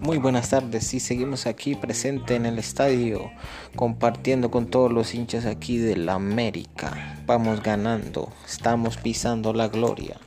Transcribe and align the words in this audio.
Muy 0.00 0.18
buenas 0.18 0.50
tardes, 0.50 0.92
y 0.94 1.00
seguimos 1.00 1.46
aquí 1.46 1.74
presente 1.74 2.34
en 2.34 2.44
el 2.44 2.58
estadio, 2.58 3.30
compartiendo 3.76 4.50
con 4.50 4.66
todos 4.66 4.92
los 4.92 5.14
hinchas 5.14 5.46
aquí 5.46 5.78
de 5.78 5.96
la 5.96 6.14
América. 6.14 7.22
Vamos 7.24 7.62
ganando, 7.62 8.32
estamos 8.44 8.96
pisando 8.96 9.52
la 9.52 9.68
gloria. 9.68 10.18